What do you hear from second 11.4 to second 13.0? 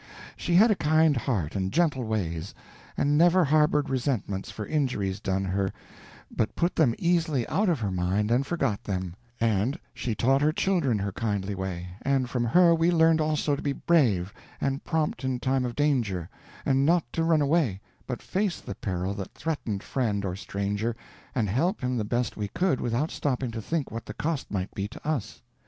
way, and from her we